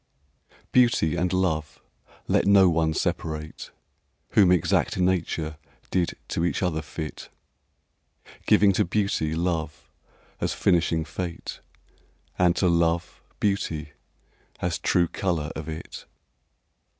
XIX. 0.01 0.57
Beauty 0.71 1.15
and 1.15 1.31
love 1.31 1.79
let 2.27 2.47
no 2.47 2.67
one 2.69 2.91
separate, 2.91 3.69
Whom 4.29 4.51
exact 4.51 4.97
Nature 4.97 5.57
did 5.91 6.17
to 6.29 6.43
each 6.43 6.63
other 6.63 6.81
fit, 6.81 7.29
Giving 8.47 8.71
to 8.71 8.83
Beauty 8.83 9.35
love 9.35 9.91
as 10.39 10.55
finishing 10.55 11.05
fate 11.05 11.59
And 12.39 12.55
to 12.55 12.67
Love 12.67 13.21
beauty 13.39 13.89
as 14.59 14.79
true 14.79 15.07
colour 15.07 15.51
of 15.55 15.69
it. 15.69 16.07